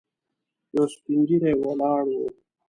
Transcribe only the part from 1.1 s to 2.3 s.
ږيری ولاړ و.